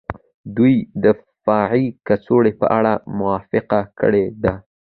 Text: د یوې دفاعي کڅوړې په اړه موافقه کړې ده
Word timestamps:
د 0.55 0.57
یوې 0.61 0.75
دفاعي 1.03 1.85
کڅوړې 2.07 2.51
په 2.59 2.65
اړه 2.77 2.93
موافقه 3.17 3.79
کړې 3.99 4.25
ده 4.43 4.53